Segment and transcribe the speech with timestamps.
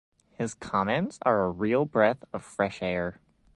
[0.31, 3.19] His comments are a real breath of fresh air.